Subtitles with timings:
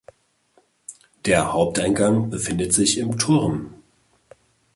[1.25, 3.83] Der Haupteingang befindet sich im Turm.